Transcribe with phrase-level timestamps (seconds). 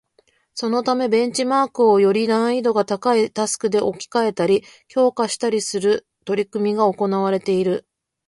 [0.55, 7.87] そのためベンチマークをより難易度が高いタスクで置き換えたり、強化したりする取り組みが行われている